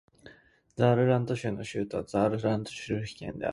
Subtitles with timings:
[0.77, 3.49] ザールラント州の州都はザールブリュッケンである